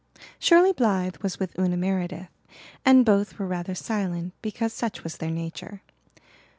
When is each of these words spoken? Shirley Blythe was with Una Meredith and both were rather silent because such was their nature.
Shirley 0.39 0.73
Blythe 0.73 1.17
was 1.17 1.39
with 1.39 1.55
Una 1.59 1.77
Meredith 1.77 2.29
and 2.83 3.05
both 3.05 3.37
were 3.37 3.45
rather 3.45 3.75
silent 3.75 4.33
because 4.41 4.73
such 4.73 5.03
was 5.03 5.17
their 5.17 5.29
nature. 5.29 5.83